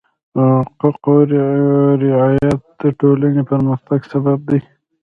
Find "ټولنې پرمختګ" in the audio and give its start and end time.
2.99-3.99